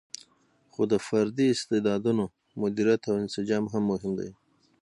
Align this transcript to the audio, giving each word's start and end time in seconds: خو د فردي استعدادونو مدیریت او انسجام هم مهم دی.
خو 0.73 0.81
د 0.91 0.93
فردي 1.07 1.47
استعدادونو 1.55 2.23
مدیریت 2.61 3.01
او 3.09 3.15
انسجام 3.23 3.63
هم 3.73 3.83
مهم 3.91 4.11
دی. 4.19 4.29